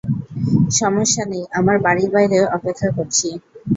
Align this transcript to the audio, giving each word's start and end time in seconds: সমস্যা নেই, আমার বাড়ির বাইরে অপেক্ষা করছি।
সমস্যা 0.79 1.23
নেই, 1.31 1.43
আমার 1.59 1.77
বাড়ির 1.85 2.09
বাইরে 2.15 2.37
অপেক্ষা 2.57 2.89
করছি। 2.97 3.27